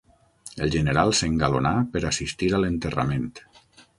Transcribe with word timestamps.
El 0.67 0.71
general 0.75 1.13
s'engalonà 1.19 1.75
per 1.95 2.03
assistir 2.09 2.51
a 2.55 2.61
l'enterrament. 2.65 3.31